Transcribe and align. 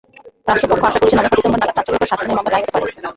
রাষ্ট্রপক্ষ 0.49 0.83
আশা 0.89 0.99
করছে, 1.01 1.15
নভেম্বর-ডিসেম্বর 1.17 1.61
নাগাদ 1.61 1.75
চাঞ্চল্যকর 1.77 2.09
সাত 2.11 2.19
খুনের 2.21 2.37
মামলার 2.37 2.53
রায় 2.53 2.63
হতে 2.65 2.73
পারে। 2.81 2.91